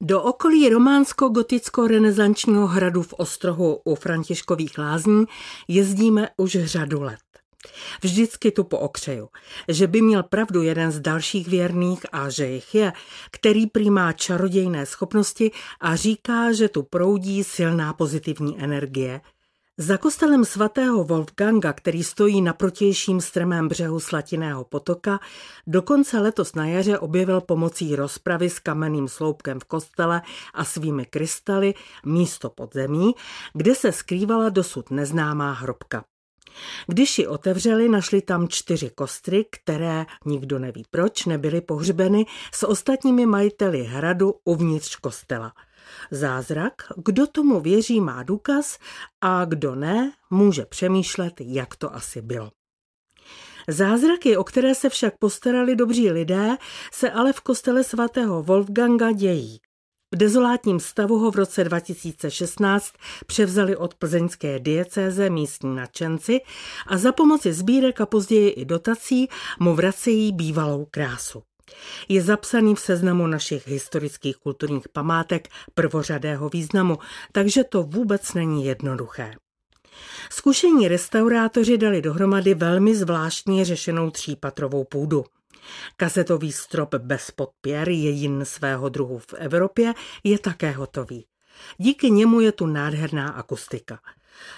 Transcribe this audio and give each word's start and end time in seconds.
Do 0.00 0.22
okolí 0.22 0.68
románsko-goticko-renesančního 0.68 2.66
hradu 2.66 3.02
v 3.02 3.12
Ostrohu 3.12 3.80
u 3.84 3.94
Františkových 3.94 4.78
lázní 4.78 5.24
jezdíme 5.68 6.28
už 6.36 6.56
řadu 6.64 7.02
let. 7.02 7.18
Vždycky 8.02 8.50
tu 8.50 8.64
pookřeju, 8.64 9.28
že 9.68 9.86
by 9.86 10.02
měl 10.02 10.22
pravdu 10.22 10.62
jeden 10.62 10.92
z 10.92 11.00
dalších 11.00 11.48
věrných 11.48 12.06
a 12.12 12.30
že 12.30 12.46
jich 12.46 12.74
je, 12.74 12.92
který 13.30 13.66
přijímá 13.66 14.12
čarodějné 14.12 14.86
schopnosti 14.86 15.50
a 15.80 15.96
říká, 15.96 16.52
že 16.52 16.68
tu 16.68 16.82
proudí 16.82 17.44
silná 17.44 17.92
pozitivní 17.92 18.62
energie– 18.62 19.20
za 19.78 19.98
kostelem 19.98 20.44
svatého 20.44 21.04
Wolfganga, 21.04 21.72
který 21.72 22.04
stojí 22.04 22.42
na 22.42 22.52
protějším 22.52 23.20
strmém 23.20 23.68
břehu 23.68 24.00
Slatiného 24.00 24.64
potoka, 24.64 25.20
dokonce 25.66 26.20
letos 26.20 26.54
na 26.54 26.66
jaře 26.66 26.98
objevil 26.98 27.40
pomocí 27.40 27.96
rozpravy 27.96 28.50
s 28.50 28.58
kamenným 28.58 29.08
sloupkem 29.08 29.60
v 29.60 29.64
kostele 29.64 30.22
a 30.54 30.64
svými 30.64 31.06
krystaly 31.06 31.74
místo 32.06 32.50
pod 32.50 32.74
zemí, 32.74 33.14
kde 33.54 33.74
se 33.74 33.92
skrývala 33.92 34.48
dosud 34.48 34.90
neznámá 34.90 35.52
hrobka. 35.52 36.04
Když 36.86 37.18
ji 37.18 37.26
otevřeli, 37.26 37.88
našli 37.88 38.22
tam 38.22 38.48
čtyři 38.48 38.90
kostry, 38.94 39.44
které, 39.50 40.06
nikdo 40.24 40.58
neví 40.58 40.84
proč, 40.90 41.24
nebyly 41.24 41.60
pohřbeny 41.60 42.26
s 42.54 42.66
ostatními 42.66 43.26
majiteli 43.26 43.82
hradu 43.82 44.34
uvnitř 44.44 44.96
kostela– 44.96 45.52
Zázrak, 46.10 46.72
kdo 46.96 47.26
tomu 47.26 47.60
věří, 47.60 48.00
má 48.00 48.22
důkaz 48.22 48.78
a 49.20 49.44
kdo 49.44 49.74
ne, 49.74 50.12
může 50.30 50.66
přemýšlet, 50.66 51.34
jak 51.40 51.76
to 51.76 51.94
asi 51.94 52.22
bylo. 52.22 52.50
Zázraky, 53.68 54.36
o 54.36 54.44
které 54.44 54.74
se 54.74 54.88
však 54.88 55.18
postarali 55.18 55.76
dobří 55.76 56.10
lidé, 56.10 56.56
se 56.92 57.10
ale 57.10 57.32
v 57.32 57.40
kostele 57.40 57.84
svatého 57.84 58.42
Wolfganga 58.42 59.12
dějí. 59.12 59.58
V 60.14 60.16
dezolátním 60.16 60.80
stavu 60.80 61.18
ho 61.18 61.30
v 61.30 61.36
roce 61.36 61.64
2016 61.64 62.92
převzali 63.26 63.76
od 63.76 63.94
plzeňské 63.94 64.58
diecéze 64.58 65.30
místní 65.30 65.76
nadšenci 65.76 66.40
a 66.86 66.98
za 66.98 67.12
pomoci 67.12 67.52
sbírek 67.52 68.00
a 68.00 68.06
později 68.06 68.48
i 68.48 68.64
dotací 68.64 69.28
mu 69.60 69.74
vracejí 69.74 70.32
bývalou 70.32 70.86
krásu. 70.90 71.42
Je 72.08 72.22
zapsaný 72.22 72.74
v 72.74 72.80
seznamu 72.80 73.26
našich 73.26 73.68
historických 73.68 74.36
kulturních 74.36 74.88
památek 74.88 75.48
prvořadého 75.74 76.48
významu, 76.48 76.98
takže 77.32 77.64
to 77.64 77.82
vůbec 77.82 78.34
není 78.34 78.64
jednoduché. 78.64 79.34
Zkušení 80.30 80.88
restaurátoři 80.88 81.78
dali 81.78 82.02
dohromady 82.02 82.54
velmi 82.54 82.96
zvláštně 82.96 83.64
řešenou 83.64 84.10
třípatrovou 84.10 84.84
půdu. 84.84 85.24
Kazetový 85.96 86.52
strop 86.52 86.94
bez 86.94 87.30
podpěr, 87.30 87.88
jediný 87.88 88.46
svého 88.46 88.88
druhu 88.88 89.18
v 89.18 89.34
Evropě, 89.34 89.94
je 90.24 90.38
také 90.38 90.70
hotový. 90.70 91.26
Díky 91.78 92.10
němu 92.10 92.40
je 92.40 92.52
tu 92.52 92.66
nádherná 92.66 93.28
akustika. 93.28 93.98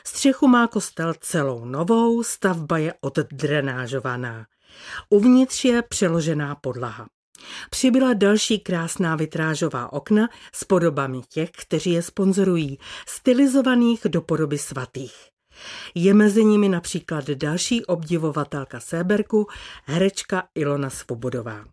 Střechu 0.04 0.48
má 0.48 0.66
kostel 0.66 1.14
celou 1.20 1.64
novou, 1.64 2.22
stavba 2.22 2.78
je 2.78 2.94
oddrenážovaná. 3.00 4.46
Uvnitř 5.10 5.64
je 5.64 5.82
přeložená 5.82 6.54
podlaha. 6.54 7.06
Přibyla 7.70 8.14
další 8.14 8.58
krásná 8.58 9.16
vitrážová 9.16 9.92
okna 9.92 10.28
s 10.54 10.64
podobami 10.64 11.20
těch, 11.28 11.50
kteří 11.50 11.90
je 11.92 12.02
sponzorují, 12.02 12.78
stylizovaných 13.08 14.00
do 14.08 14.22
podoby 14.22 14.58
svatých. 14.58 15.14
Je 15.94 16.14
mezi 16.14 16.44
nimi 16.44 16.68
například 16.68 17.30
další 17.30 17.84
obdivovatelka 17.84 18.80
Séberku, 18.80 19.46
herečka 19.84 20.48
Ilona 20.54 20.90
Svobodová. 20.90 21.64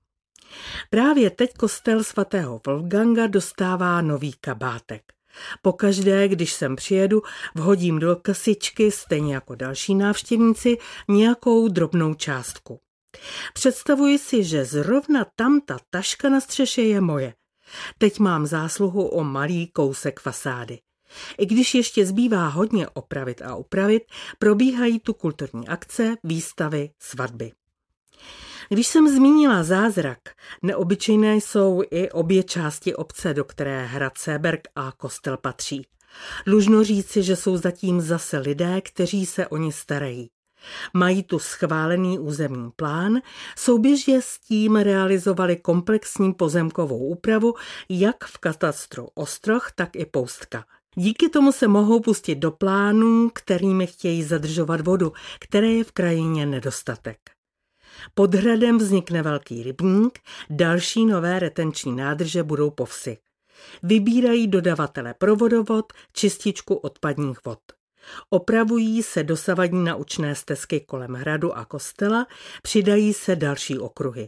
Právě 0.90 1.30
teď 1.30 1.54
kostel 1.54 2.04
svatého 2.04 2.62
Wolfganga 2.68 3.28
dostává 3.28 4.02
nový 4.02 4.34
kabátek. 4.42 5.02
Pokaždé, 5.62 6.28
když 6.28 6.54
sem 6.54 6.76
přijedu, 6.76 7.22
vhodím 7.56 8.00
do 8.00 8.16
kasičky, 8.16 8.92
stejně 8.92 9.34
jako 9.34 9.56
další 9.56 9.96
návštěvníci, 9.96 10.78
nějakou 11.08 11.68
drobnou 11.68 12.14
částku. 12.14 12.80
Představuji 13.54 14.18
si, 14.20 14.44
že 14.44 14.66
zrovna 14.66 15.26
tam 15.36 15.62
ta 15.62 15.78
taška 15.90 16.30
na 16.30 16.42
střeše 16.42 16.82
je 16.82 17.02
moje. 17.02 17.34
Teď 17.98 18.20
mám 18.20 18.46
zásluhu 18.46 19.08
o 19.08 19.24
malý 19.24 19.68
kousek 19.68 20.20
fasády. 20.20 20.80
I 21.38 21.46
když 21.46 21.76
ještě 21.76 22.06
zbývá 22.06 22.48
hodně 22.48 22.88
opravit 22.88 23.42
a 23.42 23.56
upravit, 23.56 24.04
probíhají 24.40 25.00
tu 25.00 25.14
kulturní 25.14 25.68
akce, 25.68 26.16
výstavy, 26.24 26.90
svatby. 27.00 27.52
Když 28.70 28.88
jsem 28.88 29.16
zmínila 29.16 29.64
zázrak, 29.64 30.20
neobyčejné 30.62 31.36
jsou 31.36 31.84
i 31.92 32.12
obě 32.12 32.44
části 32.44 32.96
obce, 32.96 33.34
do 33.34 33.44
které 33.44 33.86
hrad 33.86 34.18
Seberg 34.18 34.68
a 34.76 34.92
kostel 34.92 35.38
patří. 35.38 35.88
Dlužno 36.46 36.84
říci, 36.84 37.24
že 37.24 37.36
jsou 37.36 37.58
zatím 37.58 38.02
zase 38.02 38.38
lidé, 38.38 38.82
kteří 38.82 39.26
se 39.26 39.48
o 39.48 39.58
ně 39.58 39.72
starají. 39.72 40.30
Mají 40.94 41.24
tu 41.24 41.40
schválený 41.40 42.20
územní 42.20 42.72
plán, 42.76 43.22
souběžně 43.58 44.22
s 44.22 44.40
tím 44.40 44.76
realizovali 44.76 45.56
komplexní 45.56 46.34
pozemkovou 46.34 46.98
úpravu 46.98 47.54
jak 47.90 48.26
v 48.26 48.38
katastru 48.38 49.08
Ostroh, 49.16 49.72
tak 49.76 49.96
i 49.96 50.06
Poustka. 50.06 50.66
Díky 50.96 51.30
tomu 51.30 51.52
se 51.52 51.68
mohou 51.68 52.00
pustit 52.00 52.36
do 52.36 52.52
plánů, 52.52 53.30
kterými 53.34 53.88
chtějí 53.88 54.24
zadržovat 54.24 54.82
vodu, 54.82 55.14
které 55.40 55.68
je 55.68 55.84
v 55.84 55.92
krajině 55.92 56.46
nedostatek. 56.46 57.18
Pod 58.14 58.36
hradem 58.36 58.78
vznikne 58.78 59.22
velký 59.22 59.64
rybník, 59.64 60.20
další 60.50 61.06
nové 61.06 61.40
retenční 61.40 61.96
nádrže 61.96 62.44
budou 62.44 62.70
po 62.70 62.86
vsi. 62.86 63.18
Vybírají 63.84 64.48
dodavatele 64.48 65.14
pro 65.14 65.36
vodovod, 65.36 65.94
čističku 66.14 66.76
odpadních 66.76 67.46
vod. 67.46 67.60
Opravují 68.30 69.04
se 69.04 69.24
dosavadní 69.24 69.84
naučné 69.84 70.36
stezky 70.36 70.80
kolem 70.80 71.14
hradu 71.14 71.58
a 71.58 71.66
kostela, 71.66 72.28
přidají 72.62 73.14
se 73.14 73.36
další 73.36 73.80
okruhy. 73.80 74.28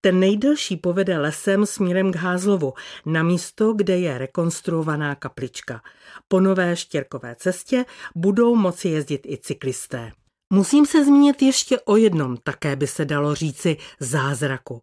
Ten 0.00 0.20
nejdelší 0.20 0.76
povede 0.76 1.18
lesem 1.18 1.66
směrem 1.66 2.12
k 2.12 2.16
Házlovu, 2.16 2.74
na 3.06 3.22
místo, 3.22 3.72
kde 3.72 3.98
je 3.98 4.18
rekonstruovaná 4.18 5.14
kaplička. 5.14 5.82
Po 6.28 6.40
nové 6.40 6.76
štěrkové 6.76 7.36
cestě 7.38 7.84
budou 8.14 8.54
moci 8.54 8.88
jezdit 8.88 9.26
i 9.26 9.38
cyklisté. 9.38 10.12
Musím 10.52 10.86
se 10.86 11.04
zmínit 11.04 11.42
ještě 11.42 11.80
o 11.80 11.96
jednom, 11.96 12.36
také 12.36 12.76
by 12.76 12.86
se 12.86 13.04
dalo 13.04 13.34
říci 13.34 13.76
zázraku. 14.00 14.82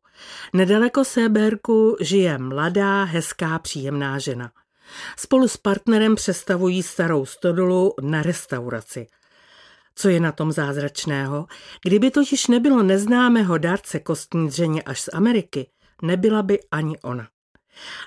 Nedaleko 0.54 1.06
Séberku 1.06 1.98
žije 2.00 2.38
mladá, 2.38 3.04
hezká, 3.04 3.60
příjemná 3.60 4.20
žena. 4.20 4.52
Spolu 5.18 5.48
s 5.48 5.58
partnerem 5.58 6.16
přestavují 6.16 6.84
starou 6.84 7.26
stodolu 7.26 7.94
na 8.02 8.22
restauraci. 8.22 9.08
Co 9.96 10.10
je 10.10 10.20
na 10.20 10.32
tom 10.32 10.52
zázračného? 10.52 11.46
Kdyby 11.86 12.12
totiž 12.12 12.48
nebylo 12.48 12.84
neznámého 12.84 13.58
dárce 13.58 14.00
kostní 14.00 14.48
dřeně 14.48 14.84
až 14.84 15.02
z 15.02 15.10
Ameriky, 15.14 15.70
nebyla 16.02 16.44
by 16.44 16.60
ani 16.72 17.00
ona. 17.00 17.28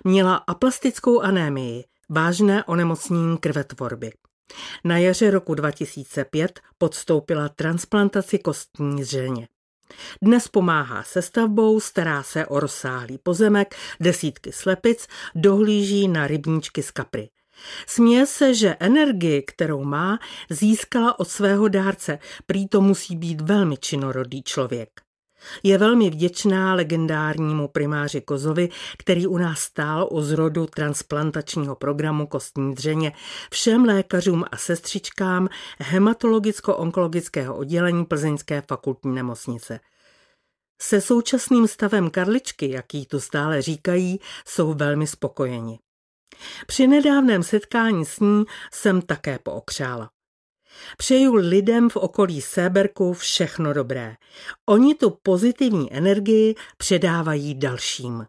Měla 0.04 0.36
aplastickou 0.36 1.20
anémii, 1.20 1.84
vážné 2.08 2.64
onemocnění 2.64 3.38
krvetvorby. 3.38 4.12
Na 4.84 4.98
jaře 4.98 5.30
roku 5.30 5.54
2005 5.54 6.60
podstoupila 6.78 7.48
transplantaci 7.48 8.38
kostní 8.38 9.00
dřeně. 9.00 9.48
Dnes 10.22 10.48
pomáhá 10.48 11.02
se 11.02 11.22
stavbou, 11.22 11.80
stará 11.80 12.22
se 12.22 12.46
o 12.46 12.60
rozsáhlý 12.60 13.18
pozemek, 13.18 13.74
desítky 14.00 14.52
slepic, 14.52 15.06
dohlíží 15.34 16.08
na 16.08 16.26
rybníčky 16.26 16.82
z 16.82 16.90
kapry. 16.90 17.30
Směje 17.86 18.26
se, 18.26 18.54
že 18.54 18.76
energii, 18.80 19.42
kterou 19.42 19.84
má, 19.84 20.18
získala 20.50 21.18
od 21.20 21.28
svého 21.28 21.68
dárce, 21.68 22.18
prý 22.46 22.68
to 22.68 22.80
musí 22.80 23.16
být 23.16 23.40
velmi 23.40 23.76
činorodý 23.76 24.42
člověk. 24.42 25.07
Je 25.62 25.78
velmi 25.78 26.10
vděčná 26.10 26.74
legendárnímu 26.74 27.68
primáři 27.68 28.20
Kozovi, 28.20 28.68
který 28.98 29.26
u 29.26 29.38
nás 29.38 29.60
stál 29.60 30.08
u 30.10 30.20
zrodu 30.20 30.66
transplantačního 30.66 31.76
programu 31.76 32.26
kostní 32.26 32.74
dřeně, 32.74 33.12
všem 33.50 33.84
lékařům 33.84 34.44
a 34.50 34.56
sestřičkám 34.56 35.48
hematologicko-onkologického 35.78 37.56
oddělení 37.56 38.04
Plzeňské 38.04 38.62
fakultní 38.68 39.14
nemocnice. 39.14 39.80
Se 40.82 41.00
současným 41.00 41.68
stavem 41.68 42.10
Karličky, 42.10 42.70
jaký 42.70 43.06
tu 43.06 43.20
stále 43.20 43.62
říkají, 43.62 44.20
jsou 44.46 44.74
velmi 44.74 45.06
spokojeni. 45.06 45.78
Při 46.66 46.86
nedávném 46.86 47.42
setkání 47.42 48.04
s 48.04 48.20
ní 48.20 48.44
jsem 48.72 49.02
také 49.02 49.38
pookřála. 49.38 50.10
Přeju 50.96 51.34
lidem 51.34 51.90
v 51.90 51.96
okolí 51.96 52.40
Séberku 52.40 53.12
všechno 53.12 53.72
dobré. 53.72 54.16
Oni 54.66 54.94
tu 54.94 55.10
pozitivní 55.22 55.92
energii 55.94 56.54
předávají 56.76 57.54
dalším. 57.54 58.26